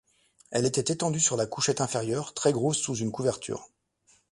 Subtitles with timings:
[0.49, 3.69] Elle était étendue sur la couchette inférieure, très grosse sous une couverture.